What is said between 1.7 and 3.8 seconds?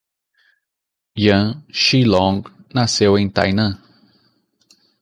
Shuilong nasceu em Tainan